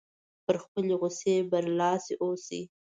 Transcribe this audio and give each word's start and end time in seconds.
په 0.45 0.53
خپلې 0.63 0.93
غوسې 0.99 1.35
برلاسی 1.51 2.13
اوسي. 2.23 2.61